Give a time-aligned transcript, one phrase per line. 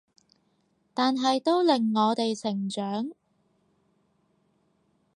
[0.95, 3.11] 但係都令我哋成長